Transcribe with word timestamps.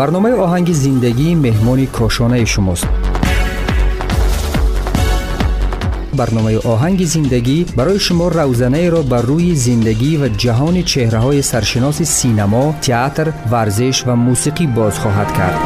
барномаи 0.00 0.34
оҳанги 0.44 0.74
зиндагӣ 0.84 1.28
меҳмони 1.46 1.86
кошонаи 1.98 2.46
шумост. 2.52 2.88
Барномаи 6.18 6.58
оҳанги 6.72 7.06
зиндагӣ 7.14 7.58
барои 7.78 8.00
шумо 8.06 8.26
равзанаеро 8.38 9.00
бар 9.12 9.24
рӯи 9.30 9.54
зиндагӣ 9.66 10.12
ва 10.20 10.28
ҷаҳони 10.42 10.82
чеҳраҳои 10.92 11.42
саршиноси 11.50 12.04
синамо 12.16 12.64
театр 12.86 13.26
варзиш 13.52 13.96
ва 14.06 14.14
мусиқӣ 14.26 14.64
боз 14.76 14.94
хоҳад 15.02 15.30
кард 15.38 15.60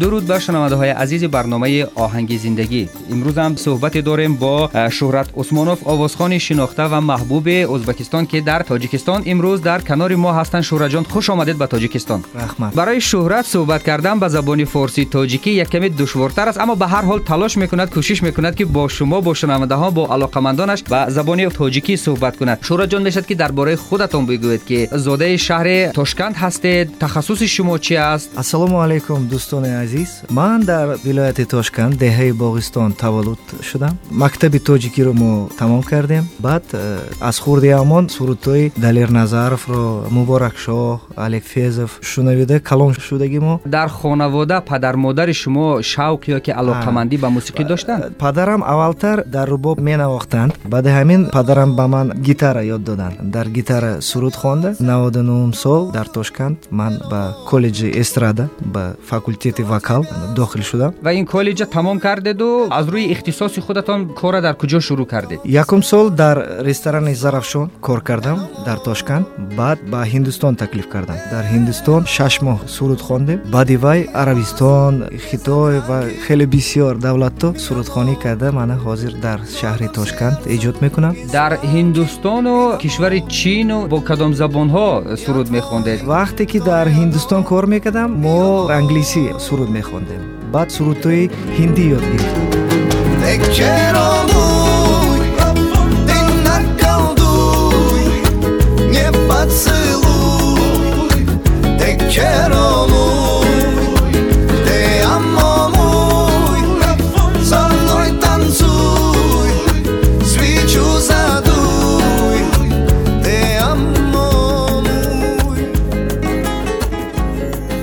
درود 0.00 0.26
به 0.26 0.38
شنونده 0.38 0.74
های 0.74 0.90
عزیز 0.90 1.24
برنامه 1.24 1.86
آهنگ 1.94 2.38
زندگی. 2.38 2.88
امروز 3.10 3.38
هم 3.38 3.56
صحبت 3.56 3.98
داریم 3.98 4.36
با 4.36 4.70
شهرت 4.92 5.28
عثمانوف 5.36 5.86
آوازخان 5.86 6.38
شناخته 6.38 6.82
و 6.82 7.00
محبوب 7.00 7.48
ازبکستان 7.74 8.26
که 8.26 8.40
در 8.40 8.62
تاجیکستان 8.62 9.22
امروز 9.26 9.62
در 9.62 9.80
کنار 9.80 10.14
ما 10.14 10.32
هستند 10.32 10.62
شهرت 10.62 10.90
جان 10.90 11.02
خوش 11.02 11.30
آمدید 11.30 11.58
به 11.58 11.66
تاجیکستان. 11.66 12.24
رحمت. 12.34 12.74
برای 12.74 13.00
شهرت 13.00 13.44
صحبت 13.46 13.82
کردن 13.82 14.20
به 14.20 14.28
زبان 14.28 14.64
فارسی 14.64 15.04
تاجیکی 15.04 15.50
یک 15.50 15.68
کمی 15.70 15.88
دشوارتر 15.88 16.48
است 16.48 16.60
اما 16.60 16.74
به 16.74 16.86
هر 16.86 17.02
حال 17.02 17.20
تلاش 17.20 17.56
می‌کند 17.56 17.90
کوشش 17.90 18.22
می‌کند 18.22 18.54
که 18.54 18.64
با 18.64 18.88
شما 18.88 19.20
با 19.20 19.34
شنونده 19.34 19.74
ها 19.74 19.90
با 19.90 20.06
علاقمندانش 20.06 20.82
به 20.82 21.06
زبان 21.08 21.48
تاجیکی 21.48 21.96
صحبت 21.96 22.36
کند. 22.36 22.58
شهرت 22.62 22.90
جان 22.90 23.02
می‌شد 23.02 23.26
که 23.26 23.34
درباره 23.34 23.76
خودتان 23.76 24.26
بگوید 24.26 24.66
که 24.66 24.88
زاده 24.92 25.36
شهر 25.36 25.86
تاشکند 25.86 26.36
هستید. 26.36 26.98
تخصص 27.00 27.42
شما 27.42 27.78
چی 27.78 27.96
است؟ 27.96 28.30
السلام 28.36 28.74
علیکم 28.74 29.26
دوستان 29.26 29.64
азиз 29.88 30.22
ман 30.30 30.60
дар 30.64 30.98
вилояти 31.04 31.44
тошканд 31.44 31.94
деҳаи 32.04 32.32
боғистон 32.42 32.92
таваллуд 33.02 33.40
шудам. 33.68 33.94
Мактаби 34.10 34.58
тоҷикиро 34.58 35.12
мо 35.22 35.48
тамом 35.58 35.82
кардем. 35.82 36.24
Баъд 36.38 36.64
э, 36.72 36.98
аз 37.20 37.36
хурди 37.38 37.68
амон 37.82 38.04
сурудҳои 38.16 38.72
далерназаровро 38.76 39.84
муборакшоҳ 40.16 41.00
алекфезов 41.16 41.90
шунавида 42.10 42.60
калон 42.60 42.92
шудаги 43.06 43.38
мо. 43.38 43.60
Дар 43.64 43.88
хонавода 43.88 44.56
падар 44.70 44.96
модари 44.96 45.34
шумо 45.42 45.66
шавқ 45.92 46.22
ёки 46.36 46.50
алоқамандӣ 46.60 47.16
ба 47.24 47.28
мусиқӣ 47.36 47.64
доштанд? 47.72 48.02
падарам 48.24 48.62
аввалтар 48.72 49.24
дар 49.26 49.46
рубоб 49.48 49.76
менавохтанд. 49.80 50.52
Баъди 50.64 50.90
ҳамин 50.98 51.30
падарам 51.36 51.70
ба 51.78 51.86
ман 51.94 52.06
гитара 52.26 52.62
ёд 52.74 52.82
доданд. 52.88 53.16
Дар 53.22 53.46
гитара 53.48 53.92
суруд 54.02 54.34
хонда. 54.42 54.76
Наводу 54.80 55.22
нум 55.22 55.54
сол 55.54 55.82
дар 55.96 56.06
тошканд 56.08 56.58
ман 56.70 56.92
ба 57.10 57.20
коллеҷи 57.50 57.88
эстрада 58.02 58.48
ба 58.74 58.82
факултети 59.10 59.62
مکتب 59.78 60.34
داخل 60.34 60.60
شدم. 60.60 60.94
و 61.02 61.08
این 61.08 61.24
کالج 61.24 61.62
تمام 61.70 62.00
کردید 62.00 62.42
و 62.42 62.68
از 62.70 62.88
روی 62.88 63.04
اختصاص 63.04 63.58
خودتان 63.58 64.08
کار 64.08 64.40
در 64.40 64.52
کجا 64.52 64.80
شروع 64.80 65.06
کردید 65.06 65.40
یکم 65.44 65.80
سال 65.80 66.10
در 66.10 66.38
رستوران 66.38 67.12
زرفشان 67.14 67.70
کار 67.82 68.02
کردم 68.02 68.38
در 68.66 68.76
تاشکند. 68.76 69.26
بعد 69.56 69.78
به 69.90 69.96
هندوستان 69.96 70.56
تکلیف 70.56 70.86
کردم. 70.92 71.14
در 71.32 71.42
هندوستان 71.42 72.04
شش 72.04 72.42
ماه 72.42 72.60
سرود 72.66 73.00
خواندم 73.00 73.36
بعد 73.36 73.70
وای 73.70 74.02
عربستان 74.02 75.08
خطای 75.18 75.78
و 75.78 76.02
خیلی 76.26 76.46
بسیار 76.46 76.94
دولت 76.94 77.38
تو 77.38 77.52
سرود 77.56 77.88
خانی 77.88 78.16
کرده. 78.16 78.50
من 78.50 78.70
حاضر 78.70 79.10
در 79.22 79.38
شهر 79.60 79.86
تاشکند 79.86 80.38
ایجاد 80.46 80.82
می‌کنم. 80.82 81.16
در 81.32 81.52
هندوستان 81.54 82.46
و 82.46 82.76
کشور 82.76 83.18
چین 83.18 83.70
و 83.70 83.86
با 83.86 84.00
کدام 84.00 84.32
زبان 84.32 84.68
ها 84.68 85.16
سرود 85.16 85.50
میخوندید 85.50 86.08
وقتی 86.08 86.46
که 86.46 86.58
در 86.58 86.88
هندوستان 86.88 87.42
کار 87.42 87.64
می‌کردم 87.64 88.10
ما 88.10 88.70
انگلیسی 88.70 89.28
سرود 89.38 89.67
мо 89.67 89.67
англисӣ 89.67 89.67
суруд 89.67 89.69
мехондем 89.69 90.21
хондем 90.21 90.51
баъд 90.53 90.69
сурудҳои 90.75 91.23
ҳиндӣ 91.57 91.83
ёд 91.97 92.05
гирифтем 92.11 92.47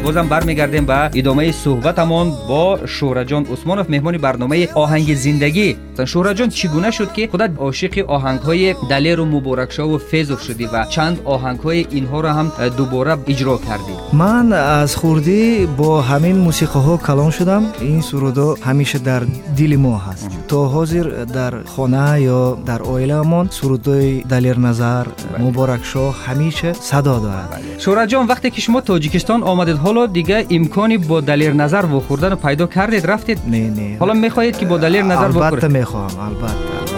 бозам 0.05 0.29
бармегардем 0.29 0.85
ба 0.87 1.11
идомаи 1.21 1.53
суҳбатамон 1.63 2.29
бо 2.49 2.65
шӯҳраҷон 2.95 3.43
усмонов 3.55 3.87
меҳмони 3.95 4.19
барномаи 4.27 4.69
оҳанги 4.83 5.15
зиндагӣ 5.25 5.69
шӯҳраҷон 6.13 6.49
чӣ 6.57 6.67
гуна 6.75 6.91
шуд 6.97 7.11
ки 7.17 7.23
худат 7.33 7.51
ошиқи 7.69 8.03
оҳангҳои 8.17 8.77
далеру 8.93 9.25
муборакшову 9.35 9.97
фезов 10.11 10.41
шудӣ 10.47 10.67
ва 10.73 10.83
чанд 10.95 11.17
оҳангҳои 11.35 11.87
инҳоро 11.99 12.31
ҳам 12.37 12.49
э, 12.65 12.71
дубора 12.79 13.15
иҷро 13.33 13.57
кардӣ 13.67 13.95
ман 14.23 14.47
аз 14.81 14.93
хурдӣ 15.01 15.41
бо 15.79 15.91
ҳамин 16.11 16.37
мусиқаҳо 16.49 16.95
калон 17.07 17.31
шудам 17.39 17.63
ин 17.93 18.01
сурудҳо 18.09 18.49
ҳамеша 18.67 18.99
дар 19.09 19.23
дили 19.59 19.79
мо 19.85 19.95
ҳаст 20.07 20.29
то 20.51 20.59
ҳозир 20.75 21.07
дар 21.37 21.53
хона 21.73 22.09
ё 22.39 22.43
дар 22.69 22.81
оилаамон 22.95 23.47
сурудҳои 23.59 24.13
далерназар 24.33 25.05
муборакшоҳ 25.43 26.11
ҳамеша 26.25 26.71
садо 26.91 27.15
дорад 27.25 27.49
шӯҳраҷон 27.85 28.25
вақте 28.33 28.49
ки 28.55 28.61
шумо 28.67 28.81
тоҷикистон 28.91 29.41
омадед 29.53 29.77
حالا 29.96 30.08
دیگه 30.08 30.46
امکانی 30.50 30.98
با 30.98 31.22
دلیر 31.22 31.54
نظر 31.54 31.86
بخوردن 31.86 32.30
رو 32.30 32.36
پیدا 32.36 32.68
کردید 32.68 33.06
رفتید؟ 33.06 33.40
نه 33.48 33.70
نه 33.70 33.98
حالا 34.00 34.14
می‌خواهید 34.14 34.58
که 34.58 34.66
با 34.66 34.78
دلیر 34.78 35.04
نظر 35.04 35.28
بخورید؟ 35.28 35.44
البته 35.44 35.68
می‌خوام 35.68 36.04
البته 36.20 36.44
البته. 36.44 36.96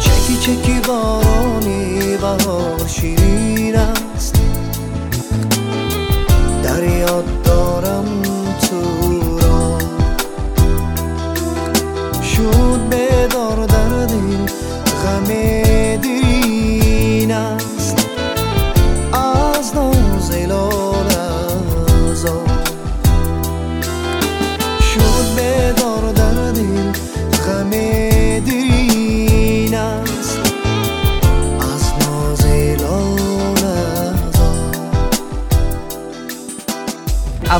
چکی 0.00 0.36
چکی 0.36 0.80
بارانی 0.88 2.16
بهار 2.16 2.88
شیرین. 2.88 3.47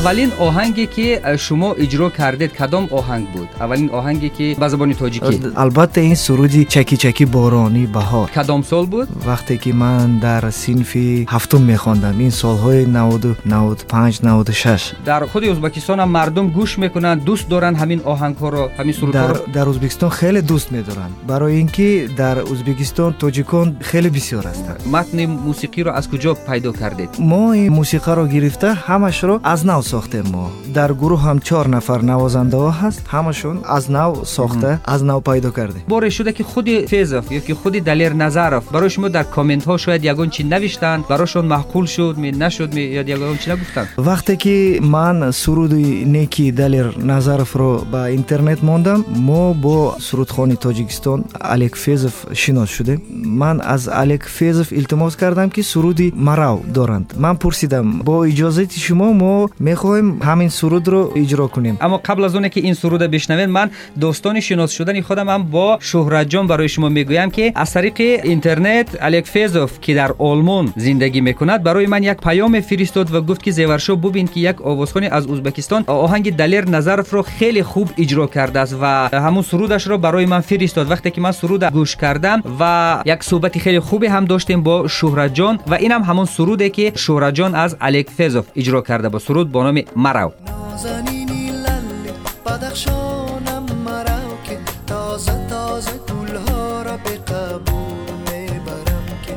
اولین 0.08 0.32
آهنگی 0.38 0.86
که 0.86 1.36
شما 1.38 1.72
اجرا 1.72 2.10
کردید 2.10 2.52
کدام 2.52 2.88
آهنگ 2.90 3.30
بود؟ 3.32 3.48
اولین 3.60 3.90
آهنگی 3.90 4.28
که 4.28 4.56
به 4.60 4.68
زبان 4.68 4.92
تاجیکی. 4.92 5.40
البته 5.56 6.00
این 6.00 6.14
سرودی 6.14 6.64
چکی 6.64 6.96
چکی 6.96 7.24
بارانی 7.24 7.86
بهار. 7.86 8.30
کدام 8.30 8.62
سال 8.62 8.86
بود؟ 8.86 9.08
وقتی 9.26 9.58
که 9.58 9.72
من 9.72 10.18
در 10.18 10.50
سینف 10.50 10.96
هفتم 11.28 11.60
میخواندم 11.60 12.18
این 12.18 12.30
سالهای 12.30 12.84
90 12.84 13.36
95 13.46 14.20
96 14.22 14.92
در 15.04 15.26
خود 15.26 15.44
ازبکستان 15.44 16.00
هم 16.00 16.08
مردم 16.08 16.48
گوش 16.50 16.78
می‌کنن 16.78 17.18
دوست 17.18 17.48
دارن 17.48 17.74
همین 17.74 18.00
آهنگ 18.04 18.36
ها 18.36 18.48
رو 18.48 18.70
همین 18.78 18.92
سرود 18.92 19.14
در, 19.14 19.32
در 19.32 19.68
ازبکستان 19.68 20.10
خیلی 20.10 20.42
دوست 20.42 20.72
میدارن. 20.72 21.08
برای 21.26 21.56
اینکه 21.56 22.08
در 22.16 22.38
ازبکستان 22.38 23.14
تاجیکان 23.18 23.76
خیلی 23.80 24.10
بسیار 24.10 24.46
هستند 24.46 24.82
متن 24.92 25.26
موسیقی 25.26 25.82
رو 25.82 25.92
از 25.92 26.10
کجا 26.10 26.34
پیدا 26.34 26.72
کردید؟ 26.72 27.08
ما 27.18 27.52
این 27.52 27.72
موسیقی 27.72 28.12
رو 28.12 28.26
گرفته 28.26 28.72
همش 28.72 29.24
رو 29.24 29.40
از 29.44 29.66
نو 29.66 29.82
сохтем 29.98 30.26
мо. 30.34 30.44
Дар 30.78 30.90
гурӯҳ 31.00 31.20
ҳам 31.26 31.38
чор 31.48 31.66
нафар 31.74 32.00
навозандаҳо 32.12 32.70
ҳаст. 32.80 33.00
Ҳамашон 33.14 33.56
аз 33.76 33.84
нав 33.96 34.12
сохта 34.36 34.70
аз 34.94 35.00
нав 35.10 35.20
пайдо 35.28 35.50
кардем 35.58 35.82
боре 35.88 36.10
шуда 36.10 36.32
ки 36.32 36.42
худи 36.42 36.86
фезов 36.86 37.24
ёки 37.38 37.52
худи 37.60 37.80
далер 37.80 38.12
назаров 38.24 38.64
барои 38.72 38.90
шумо 38.94 39.08
дар 39.16 39.26
комментҳо 39.36 39.74
шояд 39.84 40.02
ягон 40.12 40.30
чи 40.34 40.42
навиштанд 40.44 41.02
барошон 41.08 41.46
маъқул 41.54 41.86
шуд 41.94 42.16
нашуд 42.44 42.70
ё 42.74 43.02
ягон 43.16 43.38
чи 43.42 43.48
нагуфтанд? 43.52 43.88
Вақте 44.08 44.36
ки 44.42 44.78
ман 44.80 45.32
суруди 45.32 45.84
неки 46.14 46.52
далер 46.52 46.86
назаровро 46.96 47.72
ба 47.92 48.00
интернет 48.18 48.60
мондам 48.62 49.04
мо 49.08 49.54
бо 49.54 49.76
сурудхони 49.98 50.56
тоҷикистон 50.64 51.24
алек 51.54 51.74
фезов 51.76 52.14
шинос 52.34 52.70
шудем. 52.76 53.00
Ман 53.42 53.56
аз 53.64 53.88
алек 54.02 54.22
фезов 54.38 54.72
илтимос 54.72 55.16
кардам 55.16 55.50
ки 55.50 55.62
суруди 55.62 56.12
марав 56.14 56.58
доранд. 56.66 57.06
Ман 57.16 57.36
пурсидам 57.36 57.86
бо 58.04 58.14
иҷозати 58.30 58.78
шумо 58.86 59.08
мо 59.22 59.34
мехоҳем 59.60 59.87
هم 59.96 60.18
همین 60.22 60.48
سرود 60.48 60.88
رو 60.88 61.12
اجرا 61.16 61.46
کنیم. 61.46 61.76
اما 61.80 61.96
قبل 62.04 62.24
از 62.24 62.34
اونه 62.34 62.48
که 62.48 62.60
این 62.60 62.74
سرود 62.74 63.00
بشنوین 63.00 63.46
من 63.46 63.70
دوستان 64.00 64.40
شناس 64.40 64.70
شدن 64.70 65.00
خودم 65.00 65.28
هم 65.28 65.42
با 65.42 65.78
شهرت 65.80 66.28
جان 66.28 66.46
برای 66.46 66.68
شما 66.68 66.88
می‌گویم 66.88 67.30
که 67.30 67.52
از 67.54 67.72
طریق 67.72 68.00
اینترنت 68.24 68.96
الک 69.00 69.26
فیزوف 69.26 69.80
که 69.80 69.94
در 69.94 70.12
آلمان 70.18 70.72
زندگی 70.76 71.20
می‌کند 71.20 71.62
برای 71.62 71.86
من 71.86 72.02
یک 72.02 72.16
پیام 72.16 72.60
فرستاد 72.60 73.14
و 73.14 73.20
گفت 73.20 73.42
که 73.42 73.50
زیورشو 73.50 73.96
ببین 73.96 74.26
که 74.26 74.40
یک 74.40 74.62
آوازخوان 74.62 75.04
از 75.04 75.26
ازبکستان 75.26 75.84
آهنگ 75.86 76.36
دلیر 76.36 76.68
نظرف 76.68 77.10
رو 77.10 77.22
خیلی 77.22 77.62
خوب 77.62 77.90
اجرا 77.98 78.26
کرده 78.26 78.60
است 78.60 78.76
و 78.80 79.08
همون 79.12 79.42
سرودش 79.42 79.86
رو 79.86 79.98
برای 79.98 80.26
من 80.26 80.40
فرستاد. 80.40 80.90
وقتی 80.90 81.10
که 81.10 81.20
من 81.20 81.32
سرود 81.32 81.64
گوش 81.64 81.96
کردم 81.96 82.42
و 82.60 83.02
یک 83.06 83.24
صحبت 83.24 83.58
خیلی 83.58 83.80
خوبی 83.80 84.06
هم 84.06 84.24
داشتیم 84.24 84.62
با 84.62 84.88
شهرت 84.88 85.34
جان 85.34 85.58
و 85.66 85.74
اینم 85.74 86.02
هم 86.02 86.10
همون 86.10 86.24
سروده 86.24 86.70
که 86.70 86.92
شهرت 86.96 87.34
جان 87.34 87.54
از 87.54 87.76
الک 87.80 88.10
فیزوف 88.10 88.46
اجرا 88.56 88.80
کرده. 88.80 89.08
با 89.08 89.18
سرود 89.18 89.52
با 89.52 89.62
نام 89.62 89.77
مرو 89.96 90.32
نازنینی 90.46 91.50
للی 91.50 92.12
بدخشانم 92.46 93.66
مرو 93.84 94.42
که 94.44 94.58
تازه 94.86 95.46
تازه 95.48 95.90
گلها 95.90 96.82
را 96.82 96.96
به 96.96 97.10
قبول 97.10 98.10
می‌برم 98.30 99.06
که 99.26 99.36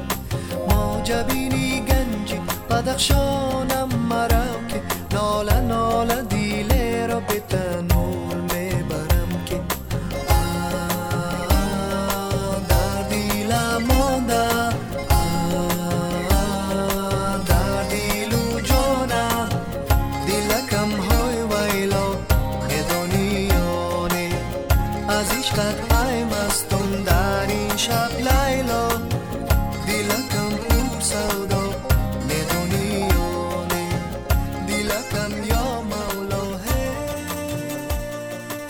ما 0.70 1.02
جبینی 1.04 1.82
گنجی 1.82 2.40
بدخشان 2.70 3.71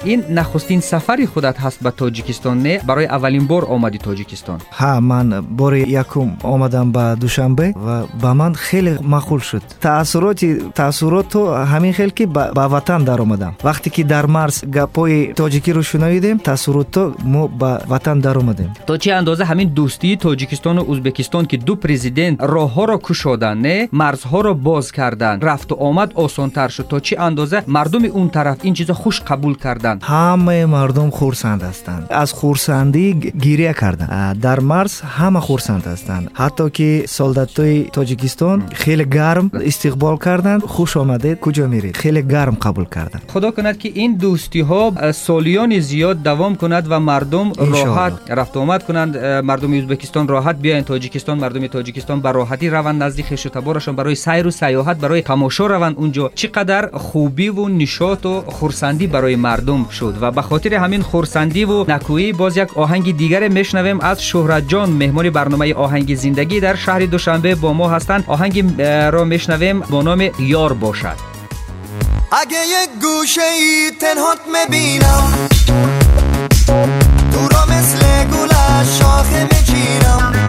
این 0.03 0.23
نخستین 0.29 0.79
سفری 0.79 1.25
خودت 1.25 1.59
هست 1.59 1.83
به 1.83 1.91
تاجیکستان 1.91 2.63
نه؟ 2.63 2.81
برای 2.87 3.05
اولین 3.05 3.47
بار 3.47 3.65
آمدی 3.65 3.97
تاجیکستان. 3.97 4.59
ها 4.71 4.99
من 4.99 5.41
بار 5.41 5.75
یکم 5.75 6.31
آمدم 6.43 6.91
به 6.91 7.15
دوشنبه 7.19 7.73
و 7.87 8.03
به 8.21 8.33
من 8.33 8.53
خیلی 8.53 8.89
مخول 8.89 9.39
شد. 9.39 9.61
تاثیرات 9.81 10.45
تاثیرات 10.75 11.29
تو 11.29 11.53
همین 11.53 11.93
خیلی 11.93 12.11
که 12.11 12.25
به 12.25 12.61
وطن 12.61 13.03
در 13.03 13.21
آمدم. 13.21 13.55
وقتی 13.63 13.89
که 13.89 14.03
در 14.03 14.25
مرز 14.25 14.65
گپوی 14.65 15.33
تاجیکی 15.33 15.73
رو 15.73 15.81
شنیدیم 15.81 16.37
تاثیرات 16.37 16.91
تو 16.91 17.13
ما 17.23 17.47
به 17.47 17.65
وطن 17.65 18.19
در 18.19 18.37
آمدیم. 18.37 18.73
تا 18.87 18.97
چه 18.97 19.13
اندوزه 19.13 19.43
همین 19.45 19.69
دوستی 19.69 20.15
تاجیکستان 20.15 20.77
و 20.77 20.91
ازبکستان 20.91 21.45
که 21.45 21.57
دو 21.57 21.75
پرزیدنت 21.75 22.41
راه 22.43 22.73
ها 22.73 22.85
را 22.85 22.99
کشادن 23.03 23.57
نه؟ 23.57 23.89
مرزها 23.93 24.41
را 24.41 24.53
باز 24.53 24.91
کردن 24.91 25.41
رفت 25.41 25.71
و 25.71 25.75
آمد 25.75 26.11
آسان 26.15 26.49
تر 26.49 26.67
شد. 26.67 26.87
تا 26.87 26.99
چه 26.99 27.19
اندوزه 27.19 27.63
مردم 27.67 28.05
اون 28.05 28.29
طرف 28.29 28.57
این 28.61 28.73
چیزا 28.73 28.93
خوش 28.93 29.21
قبول 29.21 29.55
کردن؟ 29.57 29.90
ҳастанд 29.90 29.98
ҳамаи 30.12 30.64
мардум 30.76 31.10
хурсанд 31.18 31.60
ҳастанд 31.68 32.02
аз 32.22 32.30
хурсандӣ 32.40 33.04
гирия 33.46 33.74
карданд 33.82 34.10
дар 34.46 34.58
марс 34.72 34.94
ҳама 35.18 35.40
хурсанд 35.48 35.84
ҳастанд 35.92 36.24
ҳатто 36.40 36.64
ки 36.76 36.90
солдатои 37.18 37.78
тоҷикистон 37.98 38.58
хеле 38.82 39.04
гарм 39.18 39.46
истиқбол 39.70 40.16
карданд 40.26 40.62
хуш 40.74 40.90
омадед 41.02 41.36
куҷо 41.44 41.66
меред 41.74 41.94
хеле 42.02 42.22
гарм 42.34 42.56
қабул 42.64 42.86
карданд 42.96 43.22
худо 43.34 43.48
кунад 43.56 43.76
ки 43.82 43.88
ин 44.04 44.10
дӯстиҳо 44.22 44.82
солиёни 45.26 45.78
зиёд 45.90 46.16
давом 46.28 46.52
кунад 46.62 46.84
ва 46.92 46.98
мардум 47.10 47.52
роҳат 47.74 48.14
рафтуомад 48.38 48.80
кунанд 48.88 49.12
мардуми 49.48 49.76
ӯзбекистон 49.80 50.24
роҳат 50.34 50.56
биёянд 50.64 50.86
тоҷикистон 50.92 51.36
мардуми 51.44 51.68
тоҷикистон 51.68 52.18
ба 52.24 52.30
роҳатӣ 52.38 52.66
раванд 52.76 52.98
назди 53.04 53.22
хешутаборашон 53.22 53.94
барои 53.96 54.16
сайру 54.26 54.50
сайёҳат 54.62 54.98
барои 55.04 55.22
тамошо 55.22 55.64
раванд 55.74 55.96
он 56.02 56.10
ҷо 56.16 56.26
чӣ 56.38 56.46
қадар 56.56 56.84
хубиву 57.06 57.64
нишоту 57.68 58.32
хурсандӣ 58.56 59.06
барои 59.14 59.36
мардум 59.36 59.79
گم 59.81 59.89
شد 59.89 60.17
و 60.21 60.31
به 60.31 60.41
خاطر 60.41 60.73
همین 60.73 61.01
خورسندی 61.01 61.65
و 61.65 61.91
نکویی 61.91 62.33
باز 62.33 62.57
یک 62.57 62.77
آهنگ 62.77 63.17
دیگر 63.17 63.47
میشنویم 63.47 63.99
از 63.99 64.23
شهرت 64.23 64.67
جان. 64.67 64.89
مهمان 64.89 65.29
برنامه 65.29 65.73
آهنگ 65.73 66.15
زندگی 66.15 66.59
در 66.59 66.75
شهر 66.75 66.99
دوشنبه 66.99 67.55
با 67.55 67.73
ما 67.73 67.89
هستند. 67.89 68.23
آهنگ 68.27 68.81
را 68.81 69.23
میشنویم 69.23 69.79
با 69.79 70.01
نام 70.01 70.29
یار 70.39 70.73
باشد. 70.73 71.31
اگه 72.31 72.57
یک 72.57 72.89
گوشه 73.01 73.41
ای 73.41 73.91
تنهات 74.01 74.39
می‌بینم 74.53 75.49
تو 77.31 77.47
را 77.47 77.65
مثل 77.65 78.23
گل 78.23 78.53
شاخه 78.99 79.43
میچینم 79.43 80.40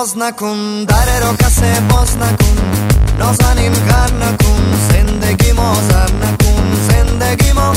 ناز 0.00 0.18
نکن 0.18 0.84
در 0.84 1.20
را 1.20 1.34
کسه 1.34 1.80
باز 1.80 2.16
نکن 2.16 2.56
نازنین 3.18 3.72
غر 3.72 4.12
نکن 4.12 4.62
زندگی 4.92 5.52
ما 5.52 5.74
زر 5.88 6.12
نکن 6.12 6.62
زندگی 6.88 7.52
ما 7.52 7.72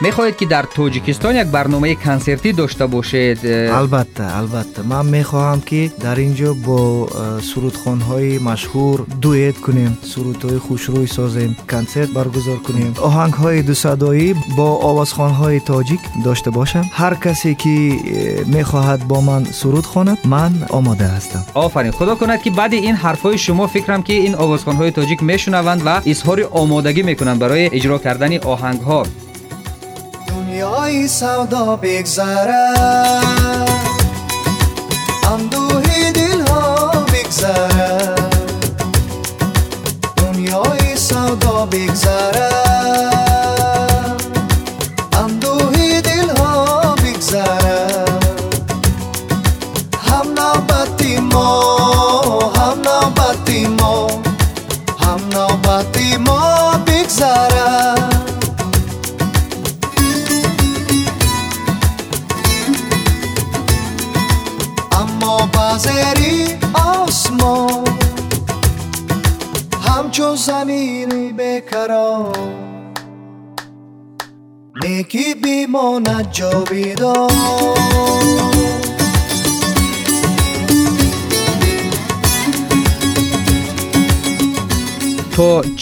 мехоҳед 0.00 0.36
ки 0.36 0.46
дар 0.46 0.64
тоҷикистон 0.76 1.34
як 1.42 1.48
барномаи 1.56 1.96
консертӣ 2.06 2.52
дошта 2.52 2.86
бошед 2.86 3.38
э? 3.44 3.70
албатта 3.80 4.24
албатта 4.40 4.82
ман 4.82 5.06
мехоҳам 5.18 5.60
ки 5.68 5.90
дар 6.04 6.18
ин 6.26 6.32
ҷо 6.40 6.50
бо 6.66 7.08
э, 7.08 7.40
сурудхонҳои 7.48 8.38
машҳур 8.50 8.98
дуэт 9.24 9.56
кунем 9.64 9.92
сурудҳои 10.12 10.58
хушрӯй 10.66 11.08
созем 11.16 11.56
консерт 11.72 12.10
баргузор 12.18 12.58
кунем 12.66 12.92
оҳангҳои 13.08 13.60
дусадоӣ 13.70 14.28
бо 14.58 14.68
овозхонҳои 14.90 15.60
тоҷик 15.70 16.02
дошта 16.26 16.50
бошам 16.58 16.84
ҳар 17.00 17.14
касе 17.24 17.52
ки 17.62 17.76
э, 17.76 18.44
мехоҳад 18.56 19.00
бо 19.10 19.18
ман 19.28 19.42
суруд 19.60 19.86
хонад 19.92 20.18
ман 20.34 20.52
омода 20.78 21.06
ҳастам 21.16 21.42
офарин 21.66 21.92
худо 21.98 22.12
кунад 22.20 22.40
ки 22.44 22.50
баъди 22.60 22.78
ин 22.88 22.96
ҳарфҳои 23.04 23.38
шумо 23.44 23.66
фикрам 23.74 24.02
ки 24.08 24.14
ин 24.28 24.34
овозхонҳои 24.44 24.92
тоҷик 24.98 25.20
мешунаванд 25.30 25.80
ва 25.88 25.96
изҳори 26.12 26.44
омодагӣ 26.62 27.02
мекунанд 27.10 27.38
барои 27.44 27.70
иҷро 27.78 27.96
кардани 28.06 28.38
оҳангҳо 28.54 29.00
دنیای 30.71 31.07
سودا 31.07 31.75
بگذره 31.75 32.75
اندوهی 35.31 36.11
دل 36.11 36.41
ها 36.47 36.91
بگذره 37.13 38.15
دنیای 40.17 40.95
سودا 40.95 41.65
بگذره 41.65 42.10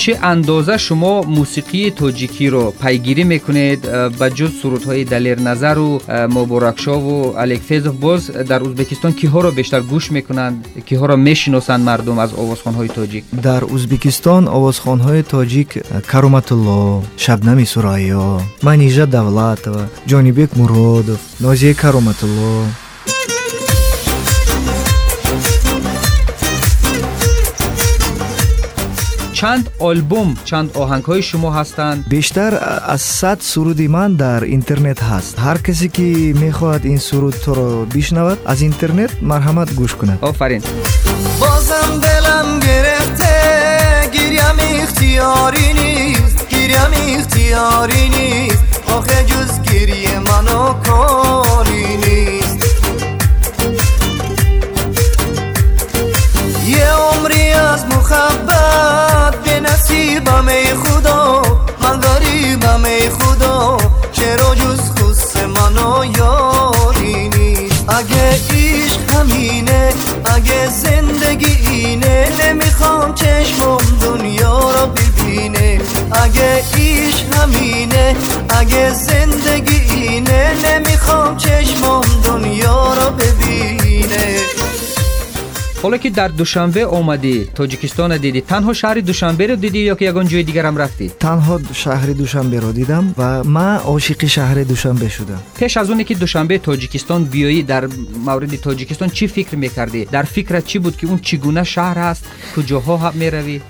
чӣ 0.02 0.12
андоза 0.32 0.78
шумо 0.86 1.14
мусиқии 1.38 1.94
тоҷикиро 2.00 2.66
пайгирӣ 2.82 3.24
мекунед 3.34 3.82
ба 4.20 4.28
ҷуз 4.38 4.52
сурудҳои 4.62 5.04
далерназару 5.14 5.92
муборакшову 6.36 7.18
алекфезов 7.44 7.96
боз 8.06 8.22
дар 8.52 8.62
ӯзбекистон 8.68 9.12
киҳоро 9.20 9.50
бештар 9.60 9.82
гӯш 9.92 10.06
мекунанд 10.18 10.58
киҳоро 10.90 11.16
мешиносанд 11.30 11.84
мардум 11.90 12.18
аз 12.26 12.32
овозхонҳои 12.42 12.90
тоҷик? 12.98 13.24
Дар 13.48 13.62
ӯзбекистон 13.76 14.44
овозхонҳои 14.58 15.24
тоҷик 15.34 15.70
кароматулло 16.12 16.80
шабнами 17.24 17.66
сурайё 17.74 18.26
манижа 18.68 19.06
давлатова 19.16 19.84
ҷонибек 20.12 20.50
муродов 20.60 21.20
нозия 21.46 21.74
چند 29.40 29.70
آلبوم 29.80 30.38
چند 30.46 30.78
آهنگ 30.78 31.04
های 31.04 31.22
شما 31.22 31.54
هستند؟ 31.54 32.06
بیشتر 32.10 32.80
از 32.86 33.02
100 33.02 33.38
سرودی 33.42 33.88
من 33.88 34.14
در 34.14 34.44
اینترنت 34.44 35.04
هست. 35.04 35.40
هر 35.40 35.58
کسی 35.58 35.90
که 35.90 36.04
می‌خواهد 36.40 36.86
این 36.86 36.98
سرود 36.98 37.34
تو 37.34 37.54
رو 37.54 37.86
بشنود 37.86 38.38
از 38.46 38.62
اینترنت 38.62 39.10
مرحمت 39.22 39.74
گوش 39.74 39.96
کند. 39.96 40.20
آفرین. 40.22 40.62
بازم 41.40 42.00
دلم 42.02 42.60
گرفته 42.60 43.30
گیریم 44.14 44.82
اختیاری 44.82 45.74
نیست 45.74 46.50
گیریم 46.50 47.18
اختیاری 47.20 48.10
نیست. 48.10 48.29
زمینه 77.40 78.16
اگه 78.50 78.94
زندگی 78.94 79.89
حالا 85.82 85.98
که 85.98 86.10
در 86.10 86.28
دوشنبه 86.28 86.82
اومدی 86.82 87.48
تاجیکستان 87.56 88.18
دیدی 88.18 88.42
تنها 88.42 88.74
شهر 88.74 88.94
دوشنبه 88.94 89.48
رو 89.48 89.56
دیدی 89.56 89.80
یا 89.80 89.96
که 89.96 90.06
یگان 90.06 90.28
جای 90.28 90.44
دیگر 90.44 90.66
هم 90.66 90.78
رفتی 90.78 91.12
تنها 91.20 91.60
شهر 91.74 92.06
دوشنبه 92.06 92.60
رو 92.60 92.72
دیدم 92.72 93.16
و 93.18 93.44
من 93.44 93.76
عاشق 93.76 94.26
شهر 94.26 94.64
دوشنبه 94.64 95.10
شدم 95.10 95.40
پیش 95.60 95.78
از 95.78 95.90
اونی 95.90 96.04
که 96.04 96.16
دوشنبه 96.16 96.58
تاجیکستان 96.58 97.24
بیایی 97.24 97.64
در 97.64 97.88
مورد 98.26 98.56
تاجیکستان 98.56 99.10
چی 99.10 99.28
فکر 99.28 99.56
می‌کردی 99.56 100.06
در 100.06 100.24
فکر 100.24 100.60
چی 100.60 100.80
بود 100.80 100.98
که 100.98 101.08
اون 101.08 101.18
چگونه 101.18 101.64
شهر 101.64 102.00
است 102.00 102.26
کجاها 102.56 102.98
هم 102.98 103.14
می‌روی 103.16 103.62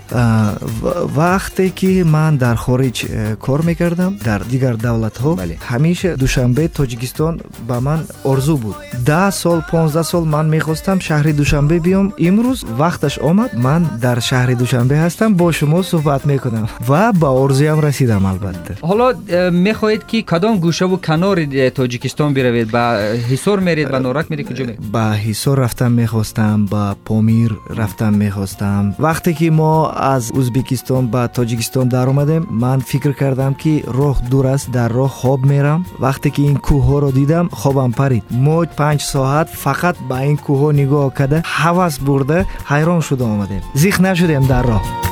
وقتی 1.15 1.69
که 1.69 2.03
من 2.03 2.35
در 2.35 2.55
خارج 2.55 3.05
کار 3.41 3.61
می‌کردم 3.61 4.17
در 4.23 4.37
دیگر 4.37 4.73
دولت 4.73 5.17
ها 5.17 5.35
بله. 5.35 5.57
همیشه 5.61 6.15
دوشنبه 6.15 6.67
تاجیکستان 6.67 7.39
به 7.67 7.79
من 7.79 8.03
ارزو 8.25 8.57
بود 8.57 8.75
ده 9.05 9.29
سال 9.29 9.61
15 9.61 10.01
سال 10.03 10.23
من 10.23 10.45
می‌خواستم 10.45 10.99
شهر 10.99 11.23
دوشنبه 11.23 11.79
بیام 11.79 11.98
биём 11.98 12.06
имрӯз 12.28 12.60
вақташ 12.80 13.14
омад 13.30 13.50
ман 13.66 13.82
дар 14.04 14.18
шаҳри 14.28 14.54
душанбе 14.62 14.96
ҳастам 15.04 15.30
бо 15.40 15.52
шумо 15.58 15.80
суҳбат 15.82 16.22
мекунам 16.32 16.66
ва 16.88 17.12
ба 17.12 17.28
орзуям 17.42 17.78
расидам 17.86 18.26
албатта 18.26 18.72
ҳоло 18.90 19.06
э, 19.12 19.50
мехоҳед 19.66 20.02
ки 20.10 20.18
кадом 20.30 20.54
гӯшаву 20.64 20.96
канори 21.08 21.44
э, 21.52 21.70
тоҷикистон 21.78 22.30
биравед 22.36 22.68
ба 22.76 22.84
ҳисор 23.30 23.58
меред 23.68 23.86
ба 23.94 23.98
норак 24.06 24.26
меред 24.30 24.46
куҷо 24.50 24.62
меред 24.66 24.78
ба 24.94 25.06
ҳисор 25.24 25.56
рафтан 25.64 25.92
мехостам 26.02 26.66
ба 26.72 26.84
помир 27.08 27.50
рафтан 27.80 28.14
мехостам 28.24 28.94
вақте 29.06 29.30
ки 29.38 29.48
мо 29.50 29.74
аз 30.14 30.24
ӯзбекистон 30.40 31.04
ба 31.14 31.22
тоҷикистон 31.36 31.86
даромадем 31.88 32.42
ман 32.50 32.80
фикр 32.90 33.12
кардам 33.20 33.54
ки 33.62 33.74
роҳ 33.98 34.16
дур 34.30 34.46
аст 34.54 34.66
дар 34.76 34.90
роҳ 34.98 35.12
хоб 35.20 35.40
мерам 35.52 35.80
вақте 36.04 36.28
ки 36.34 36.42
ин 36.50 36.56
кӯҳҳоро 36.66 37.10
дидам 37.18 37.46
хобам 37.60 37.92
парид 38.00 38.24
мо 38.46 38.58
панҷ 38.80 39.00
соат 39.12 39.48
фақат 39.64 39.96
ба 40.10 40.18
ин 40.30 40.36
кӯҳҳо 40.44 40.68
нигоҳ 40.80 41.08
карда 41.18 41.38
ҳавас 41.58 41.87
пас 41.89 41.99
бурда 42.07 42.45
ҳайрон 42.71 43.01
шуда 43.07 43.25
омадем. 43.33 43.63
Зих 43.81 43.95
нашудем 44.05 44.43
дар 44.51 44.65
роҳ 44.71 45.08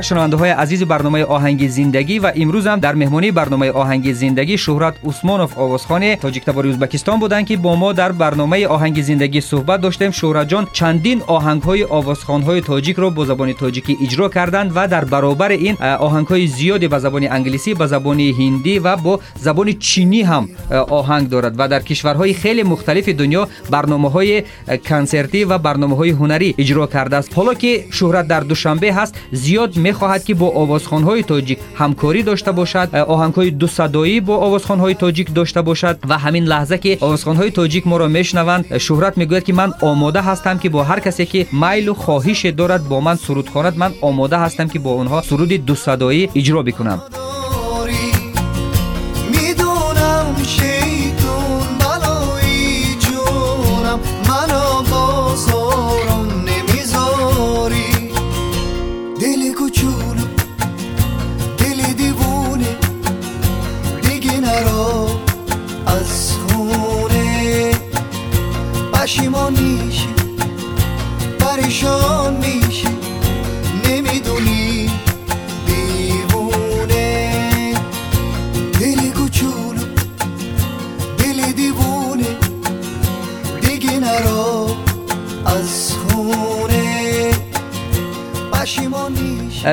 و 0.00 0.02
شنونده 0.02 0.36
های 0.36 0.50
عزیز 0.50 0.82
برنامه 0.82 1.24
آهنگ 1.24 1.68
زندگی 1.68 2.18
و 2.18 2.32
امروز 2.36 2.66
هم 2.66 2.80
در 2.80 2.94
مهمانی 2.94 3.30
برنامه 3.30 3.70
آهنگ 3.70 4.12
زندگی 4.12 4.58
شهرت 4.58 4.94
عثمانوف 5.04 5.58
آوازخانه 5.58 6.16
تاجیک 6.16 6.44
تبار 6.44 6.66
ازبکستان 6.66 7.18
بودند 7.18 7.46
که 7.46 7.56
با 7.56 7.76
ما 7.76 7.92
در 7.92 8.12
برنامه 8.12 8.66
آهنگ 8.66 9.02
زندگی 9.02 9.40
صحبت 9.40 9.80
داشتیم. 9.80 10.10
شهرت 10.10 10.48
جان 10.48 10.66
چندین 10.72 11.22
آهنگ 11.26 11.62
های 11.62 11.84
آوازخان 11.84 12.42
های 12.42 12.60
تاجیک 12.60 12.96
را 12.96 13.10
به 13.10 13.24
زبان 13.24 13.52
تاجیکی 13.52 13.98
اجرا 14.02 14.28
کردند 14.28 14.72
و 14.74 14.88
در 14.88 15.04
برابر 15.04 15.48
این 15.48 15.76
آهنگ 15.82 16.26
های 16.26 16.46
زیادی 16.46 16.88
به 16.88 16.98
زبان 16.98 17.32
انگلیسی 17.32 17.74
به 17.74 17.86
زبان 17.86 18.20
هندی 18.20 18.78
و 18.78 18.96
با 18.96 19.20
زبان 19.36 19.72
چینی 19.72 20.22
هم 20.22 20.48
آهنگ 20.70 21.28
دارد 21.28 21.54
و 21.58 21.68
در 21.68 21.80
کشورهای 21.80 22.34
خیلی 22.34 22.62
مختلف 22.62 23.08
دنیا 23.08 23.48
برنامه 23.70 24.10
های 24.10 24.42
کنسرتی 24.84 25.44
و 25.44 25.58
برنامه 25.58 25.96
های 25.96 26.10
هنری 26.10 26.54
اجرا 26.58 26.86
کرده 26.86 27.16
است. 27.16 27.32
حالا 27.34 27.54
که 27.54 27.84
شهرت 27.92 28.28
در 28.28 28.40
دوشنبه 28.40 28.94
هست 28.94 29.14
زیاد 29.32 29.76
می 29.76 29.89
می‌خواهد 29.90 30.24
که 30.24 30.34
با 30.34 30.48
آوازخوانهای 30.48 31.22
تاجیک 31.22 31.58
همکاری 31.74 32.22
داشته 32.22 32.52
باشد 32.52 32.96
آهنگهای 32.96 33.50
دو 33.50 33.66
صدایی 33.66 34.20
با 34.20 34.36
آوازخوانهای 34.36 34.94
تاجیک 34.94 35.34
داشته 35.34 35.62
باشد 35.62 35.98
و 36.08 36.18
همین 36.18 36.44
لحظه 36.44 36.78
که 36.78 36.98
آوازخوانهای 37.00 37.50
تاجیک 37.50 37.86
ما 37.86 37.96
را 37.96 38.08
میشنوند 38.08 38.78
شهرت 38.78 39.18
می‌گوید 39.18 39.44
که 39.44 39.52
من 39.52 39.72
آماده 39.82 40.20
هستم 40.20 40.58
که 40.58 40.68
با 40.68 40.84
هر 40.84 41.00
کسی 41.00 41.26
که 41.26 41.46
میل 41.52 41.88
و 41.88 41.94
خواهش 41.94 42.46
دارد 42.46 42.88
با 42.88 43.00
من 43.00 43.16
سرود 43.16 43.48
خواند 43.48 43.78
من 43.78 43.92
آماده 44.00 44.38
هستم 44.38 44.68
که 44.68 44.78
با 44.78 44.94
آنها 45.00 45.22
سرود 45.22 45.52
دو 45.52 45.74
صدایی 45.74 46.28
اجرا 46.34 46.62
بکنم. 46.62 47.02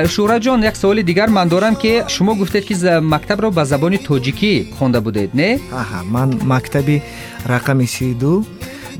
شورا 0.06 0.38
جان 0.38 0.62
یک 0.62 0.76
سوال 0.76 1.02
دیگر 1.02 1.26
من 1.26 1.48
دارم 1.48 1.74
که 1.74 2.04
شما 2.06 2.34
گفتید 2.34 2.64
که 2.64 2.74
مکتب 2.90 3.42
را 3.42 3.50
به 3.50 3.64
زبان 3.64 3.96
توجیکی 3.96 4.68
خونده 4.78 5.00
بودید 5.00 5.30
نه؟ 5.34 5.60
آها 5.72 6.02
من 6.04 6.38
مکتبی 6.46 7.02
رقم 7.48 7.84
32 7.84 8.44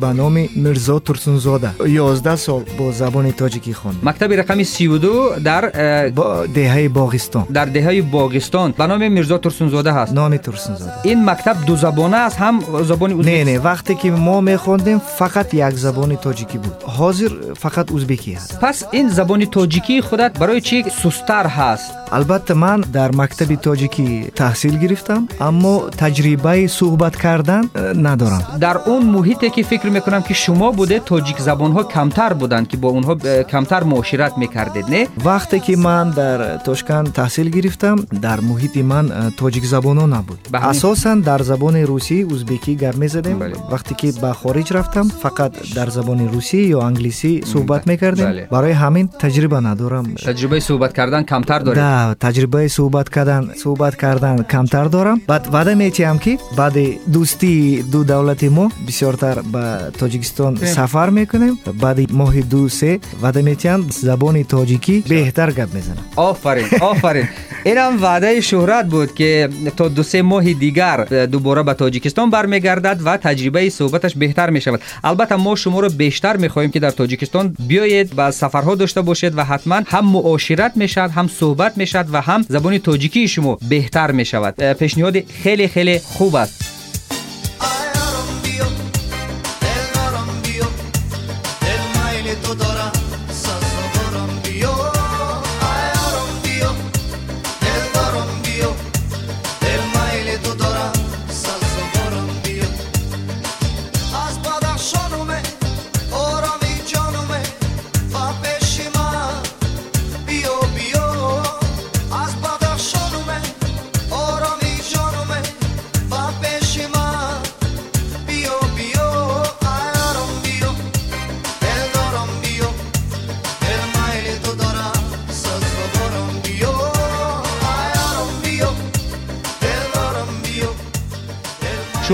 به 0.01 0.07
نام 0.07 0.49
مرزا 0.57 0.99
ترسونزاده. 0.99 1.71
11 1.87 2.37
سال 2.37 2.63
با 2.79 2.93
زبان 2.93 3.33
تاجیکی 3.33 3.75
خواند 3.75 3.97
مکتب 4.03 4.33
رقم 4.33 4.63
32 4.63 5.31
در 5.45 6.11
با 6.11 6.47
دهه 6.47 6.89
باغستان. 6.89 7.47
در 7.53 7.65
دهه 7.65 8.03
باغستان. 8.03 8.75
به 8.79 8.87
نام 8.87 9.09
مرزا 9.09 9.39
ترسونزاده 9.39 9.93
هست. 9.93 10.13
نام 10.13 10.37
ترسونزاده. 10.37 10.93
این 11.03 11.25
مکتب 11.25 11.57
دو 11.67 11.77
زبانه 11.77 12.17
است 12.17 12.37
هم 12.37 12.61
زبان 12.83 13.13
نه 13.13 13.45
نه 13.45 13.59
وقتی 13.59 13.95
که 13.95 14.11
ما 14.11 14.41
میخوندیم 14.41 14.99
فقط 14.99 15.55
یک 15.55 15.71
زبان 15.71 16.17
تاجیکی 16.17 16.59
بود. 16.59 16.83
حاضر 16.83 17.29
فقط 17.57 17.93
ازبکی 17.93 18.33
هست. 18.33 18.61
پس 18.61 18.85
این 18.93 19.09
زبان 19.09 19.45
تاجیکی 19.45 20.01
خودت 20.01 20.39
برای 20.39 20.61
چی 20.61 20.85
سستر 21.03 21.47
هست؟ 21.47 21.91
البته 22.13 22.55
من 22.55 22.81
در 22.81 23.11
مکتب 23.17 23.55
تاجیکی 23.55 24.27
تحصیل 24.37 24.79
گرفتم 24.79 25.29
اما 25.41 25.91
تجربه 25.99 26.67
صحبت 26.67 27.17
کردن 27.17 27.63
ندارم. 28.03 28.59
در 28.61 28.79
اون 28.79 29.07
محیطی 29.07 29.51
که 29.51 29.63
فکر 29.63 29.88
فکر 29.89 29.95
می‌کنم 29.95 30.23
که 30.23 30.35
شما 30.35 30.71
بوده 30.71 30.99
تاجیک 30.99 31.39
زبان 31.39 31.73
ها 31.73 31.83
کمتر 31.83 32.33
بودند 32.33 32.69
که 32.69 32.77
با 32.77 32.89
اونها 32.89 33.15
کمتر 33.43 33.85
معاشرت 33.85 34.39
می‌کردید 34.39 34.91
نه؟ 34.91 35.07
وقتی 35.25 35.61
که 35.61 35.77
من 35.77 36.11
در 36.11 36.57
توشکان 36.57 37.05
تحصیل 37.05 37.51
گرفتم 37.51 37.97
در 38.23 38.41
محیط 38.41 38.77
من 38.77 39.33
تاجیک 39.37 39.65
زبان 39.65 39.99
ها 39.99 40.07
نبود 40.07 40.39
بله. 40.53 40.67
اساسا 40.67 41.15
در 41.15 41.43
زبان 41.43 41.77
روسی 41.77 42.27
ازبکی 42.35 42.77
گپ 42.77 42.97
می‌زدیم. 42.97 43.39
بله. 43.39 43.53
وقتی 43.73 43.95
که 43.95 44.13
به 44.21 44.33
خارج 44.33 44.73
رفتم 44.73 45.09
فقط 45.09 45.53
در 45.75 45.89
زبان 45.89 46.29
روسی 46.29 46.59
یا 46.59 46.81
انگلیسی 46.81 47.43
صحبت 47.45 47.85
بله. 47.85 47.93
می‌کردیم. 47.93 48.47
برای 48.51 48.73
همین 48.73 49.09
تجربه 49.19 49.61
ندارم. 49.61 50.15
تجربه 50.15 50.61
صحبت 50.61 50.93
کردن 50.93 51.23
کمتر 51.23 51.59
دارم. 51.59 51.79
دا، 51.79 52.29
تجربه 52.29 52.69
صحبت 52.69 53.09
کردن 53.09 53.49
صحبت 53.57 53.97
کردن 53.97 54.43
کمتر 54.43 54.85
دارم. 54.85 55.21
بعد 55.27 55.49
وعده 55.53 55.75
میتیم 55.75 56.19
که 56.19 56.39
بعد 56.57 56.77
دوستی 57.13 57.83
دو 57.83 58.05
دولت 58.05 58.45
ما 58.45 58.69
بسیارتر 58.89 59.35
به 59.53 59.78
тоҷикистон 60.01 60.53
сафар 60.57 61.09
мекунем. 61.11 61.59
Баъди 61.73 62.07
моҳи 62.21 62.43
ду 62.43 62.69
се 62.69 63.01
ваъда 63.23 63.43
мечиям 63.43 63.81
забони 63.91 64.45
тоҷикӣ 64.45 64.97
беҳтар 65.13 65.51
гап 65.59 65.71
мезанам 65.75 66.05
офарин 66.17 66.69
офарин. 66.81 67.29
Инам 67.65 67.99
ваъдаи 67.99 68.41
шӯҳрат 68.49 68.87
буд 68.95 69.11
ки 69.19 69.31
то 69.77 69.89
дусе 69.89 70.21
моҳи 70.23 70.55
дигар 70.55 70.99
э, 71.11 71.27
дубора 71.27 71.63
ба 71.65 71.75
тоҷикистон 71.75 72.31
бармегардад 72.31 72.99
ва 73.07 73.15
таҷрибаи 73.27 73.71
суҳбаташ 73.79 74.13
беҳтар 74.23 74.49
мешавад. 74.51 74.81
Албатта 75.03 75.37
мо 75.37 75.57
шуморо 75.57 75.89
бештар 75.91 76.37
мехоҳем 76.45 76.71
ки 76.75 76.81
дар 76.81 76.93
тоҷикистон 76.93 77.47
биёед 77.71 78.09
ба 78.19 78.27
сафарҳо 78.41 78.75
дошта 78.83 79.03
бошед 79.03 79.33
ва 79.39 79.45
ҳатман 79.51 79.83
ҳам 79.93 80.07
муошират 80.17 80.73
мешавад 80.83 81.11
ҳам 81.17 81.29
суҳбат 81.39 81.73
мешавад 81.83 82.09
ва 82.15 82.21
ҳам 82.29 82.41
забони 82.55 82.79
тоҷикии 82.89 83.29
шумо 83.35 83.53
беҳтар 83.73 84.11
мешавад. 84.21 84.55
Э, 84.59 84.75
пешниҳоди 84.81 85.21
хеле 85.43 85.67
хеле 85.75 85.95
хуб 86.15 86.35
аст 86.45 86.78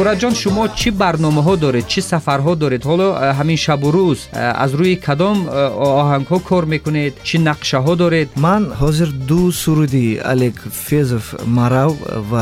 صورت 0.04 0.18
جان 0.18 0.34
شما 0.34 0.68
چی 0.68 0.90
برنامه 0.90 1.42
ها 1.42 1.56
دارید؟ 1.56 1.86
چی 1.86 2.00
سفرها 2.00 2.54
دارید؟ 2.54 2.84
حالا 2.84 3.32
همین 3.32 3.56
شب 3.56 3.84
و 3.84 3.90
روز 3.90 4.18
از 4.32 4.74
روی 4.74 4.96
کدام 4.96 5.48
آهنگ 5.78 6.26
ها 6.26 6.38
کار 6.38 6.64
می‌کنید؟ 6.64 7.12
چی 7.22 7.38
نقشه 7.38 7.78
ها 7.78 7.94
دارید؟ 7.94 8.28
من 8.36 8.66
حاضر 8.72 9.04
دو 9.04 9.50
سرودی 9.50 10.20
الک 10.20 10.52
فیزف 10.72 11.34
مراو 11.46 11.96
و 12.32 12.36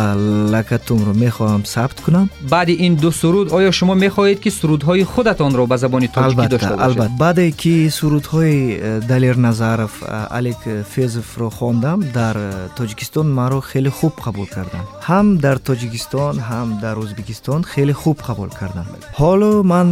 لکتوم 0.55 1.05
رو 1.05 1.13
می‌خواهم 1.13 1.63
ثبت 1.65 2.01
کنم. 2.01 2.31
بعد 2.51 2.69
این 2.69 2.95
دو 2.95 3.11
سرود 3.11 3.53
آیا 3.53 3.71
شما 3.71 3.95
می‌خواهید 3.95 4.41
که 4.41 4.51
سرودهای 4.51 5.05
خودتان 5.05 5.55
رو 5.55 5.67
به 5.67 5.77
زبان 5.77 6.07
تاجیکی 6.07 6.49
داشته 6.49 6.83
البته. 6.83 7.11
بعد 7.19 7.57
که 7.57 7.89
سرودهای 7.89 8.79
دلیر 9.01 9.37
نظرف 9.37 9.91
الک 10.31 10.83
فیزف 10.91 11.39
رو 11.39 11.51
خواندم 11.51 12.01
در 12.01 12.37
تاجیکستان 12.77 13.27
ما 13.27 13.49
رو 13.49 13.61
خیلی 13.61 13.91
خوب 13.91 14.13
قبول 14.27 14.47
کردند 14.47 14.85
هم 15.01 15.37
در 15.37 15.55
تاجیکستان 15.55 16.39
هم 16.39 16.79
در 16.83 16.99
ازبکستان 16.99 17.52
دوستان 17.53 17.63
خیلی 17.75 17.93
خوب 17.93 18.17
قبول 18.17 18.49
کردن. 18.49 18.87
حالا 19.13 19.63
من 19.63 19.87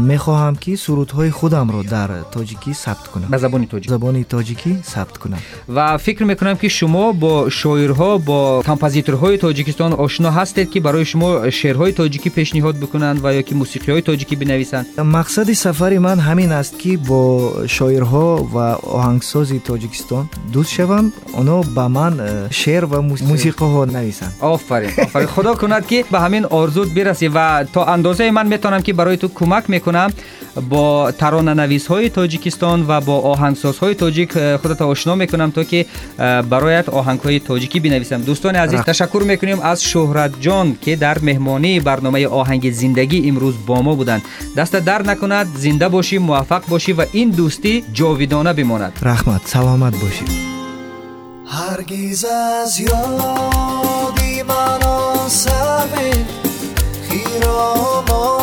می‌خواهم 0.00 0.56
که 0.56 0.76
سرودهای 0.76 1.30
خودم 1.30 1.70
رو 1.70 1.82
در 1.82 2.08
تاجیکی 2.30 2.72
ثبت 2.72 3.06
کنم. 3.06 3.28
به 3.30 3.38
زبان 3.38 3.66
تاجیکی. 3.66 3.90
زبان 3.90 4.24
تاجیکی 4.24 4.78
ثبت 4.84 5.16
کنم. 5.16 5.38
و 5.68 5.98
فکر 5.98 6.24
می‌کنم 6.24 6.56
که 6.56 6.68
شما 6.68 7.12
با 7.12 7.50
شاعرها 7.50 8.18
با 8.18 8.62
کمپوزیتورهای 8.62 9.38
تاجیکستان 9.38 9.92
آشنا 9.92 10.30
هستید 10.30 10.70
که 10.70 10.80
برای 10.80 11.04
شما 11.04 11.50
شعرهای 11.50 11.92
تاجیکی 11.92 12.30
پیشنهاد 12.30 12.76
بکنند 12.76 13.24
و 13.24 13.34
یا 13.34 13.42
که 13.42 13.54
موسیقی 13.54 13.92
های 13.92 14.00
تاجیکی 14.00 14.36
بنویسند. 14.36 14.86
مقصد 15.00 15.52
سفر 15.52 15.98
من 15.98 16.18
همین 16.18 16.52
است 16.52 16.78
که 16.78 16.96
با 16.96 17.52
شاعرها 17.66 18.48
و 18.54 18.58
آهنگسازی 18.58 19.58
تاجیکستان 19.64 20.30
دوست 20.52 20.72
شوم 20.72 21.12
اونا 21.32 21.60
با 21.60 21.88
من 21.88 22.20
شعر 22.50 22.84
و 22.84 23.02
موسیقی 23.02 23.64
ها 23.64 23.84
نویسند 23.84 24.34
آفرین 24.40 24.90
آفرین. 24.98 25.26
خدا 25.26 25.54
کند 25.54 25.86
که 25.86 26.04
به 26.10 26.20
همین 26.20 26.44
آرزو 26.44 26.77
زود 26.78 26.94
برسی 26.94 27.28
و 27.28 27.64
تا 27.64 27.84
اندازه 27.84 28.30
من 28.30 28.46
می‌تونم 28.46 28.82
که 28.82 28.92
برای 28.92 29.16
تو 29.16 29.28
کمک 29.28 29.70
می‌کنم 29.70 30.12
با 30.70 31.12
ترانه 31.12 31.54
نویسهای 31.54 32.08
تاجیکستان 32.08 32.84
و 32.88 33.00
با 33.00 33.20
آهنگسازهای 33.20 33.94
تاجیک 33.94 34.32
خودت 34.56 34.82
آشنا 34.82 35.14
می‌کنم 35.14 35.50
تا 35.50 35.64
که 35.64 35.86
برایت 36.50 36.88
آهنگهای 36.88 37.40
تاجیکی 37.40 37.80
بنویسم. 37.80 38.22
دوستان 38.22 38.56
عزیز 38.56 38.80
بله. 38.80 38.92
تشکر 38.92 39.22
می‌کنیم 39.26 39.60
از 39.60 39.84
شهرت 39.84 40.30
جان 40.40 40.76
که 40.82 40.96
در 40.96 41.18
مهمانی 41.18 41.80
برنامه 41.80 42.26
آهنگ 42.26 42.70
زندگی 42.72 43.28
امروز 43.28 43.54
با 43.66 43.82
ما 43.82 43.94
بودند 43.94 44.22
دست 44.56 44.76
در 44.76 45.02
نکند 45.02 45.46
زنده 45.56 45.88
باشی 45.88 46.18
موفق 46.18 46.62
باشی 46.68 46.92
و 46.92 47.06
این 47.12 47.30
دوستی 47.30 47.84
جاویدانه 47.92 48.52
بماند. 48.52 48.92
رحمت 49.02 49.40
سلامت 49.44 49.92
باشی 50.00 50.24
هرگز 51.46 52.24
از 52.24 52.80
یادی 52.80 54.42
من 54.42 54.78
نرود 57.40 58.37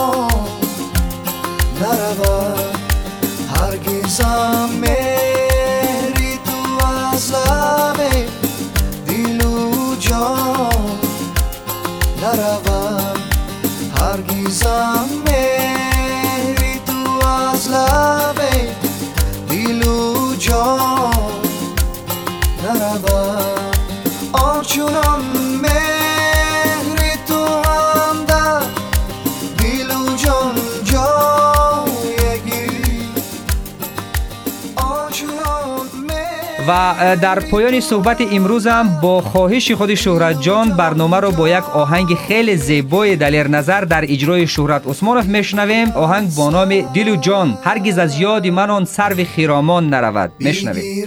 و 36.67 36.95
در 37.21 37.39
پایان 37.39 37.79
صحبت 37.79 38.21
امروز 38.31 38.67
هم 38.67 38.99
با 39.01 39.21
خواهش 39.21 39.71
خود 39.71 39.95
شهرت 39.95 40.41
جان 40.41 40.69
برنامه 40.69 41.17
رو 41.17 41.31
با 41.31 41.49
یک 41.49 41.69
آهنگ 41.69 42.15
خیلی 42.27 42.57
زیبای 42.57 43.15
دلیر 43.15 43.47
نظر 43.47 43.81
در 43.81 44.03
اجرای 44.03 44.47
شهرت 44.47 44.87
عثمانوف 44.87 45.25
میشنویم. 45.25 45.91
آهنگ 45.91 46.35
با 46.35 46.49
نام 46.49 46.81
دل 46.81 47.09
و 47.09 47.15
جان. 47.15 47.57
هرگز 47.63 47.97
از 47.97 48.19
یاد 48.19 48.47
من 48.47 48.69
آن 48.69 48.85
سرو 48.85 49.23
خیرامان 49.23 49.89
نرود. 49.89 50.31
میشنویم. 50.39 51.05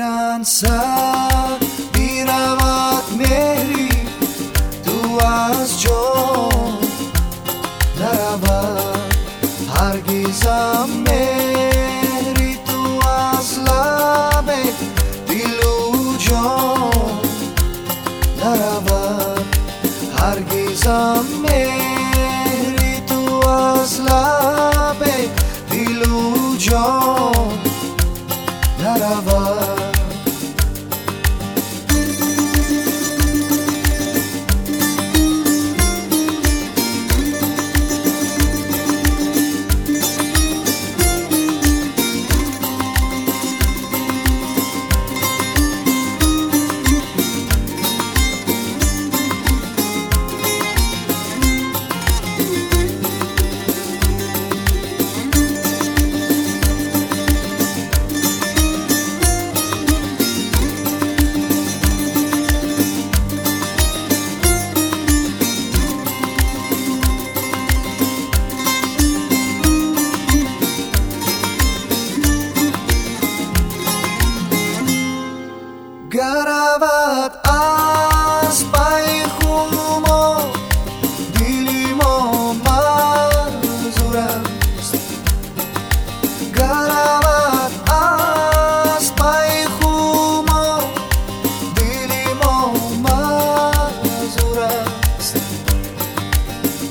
some 20.89 21.78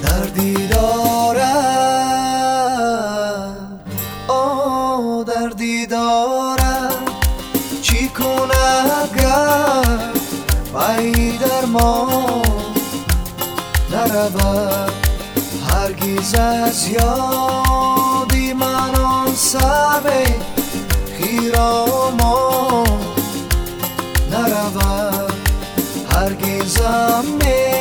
در 0.03 0.25
دیدارم 0.36 1.88
او 4.29 5.23
در 5.23 5.49
دیدارم 5.49 6.93
چی 7.81 8.10
کند 8.10 9.10
گر 9.17 9.97
پی 10.73 11.38
در 11.38 11.65
ما 11.65 12.07
نرود 13.91 14.91
هرگز 15.69 16.33
از 16.33 16.88
یادی 16.88 18.53
من 18.53 18.95
آن 18.95 19.36
سر 19.36 20.25
خیراما 21.17 22.83
نرود 24.31 25.33
هرگزم 26.12 27.23
مهری 27.39 27.77